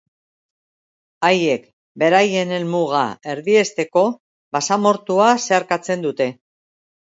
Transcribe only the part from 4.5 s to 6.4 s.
basamortua zeharkatzen dute.